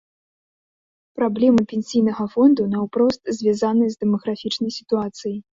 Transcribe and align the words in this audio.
Праблемы 1.19 1.61
пенсійнага 1.75 2.23
фонду 2.33 2.67
наўпрост 2.73 3.21
звязаныя 3.41 3.89
з 3.95 4.03
дэмаграфічнай 4.07 4.71
сітуацыяй. 4.81 5.39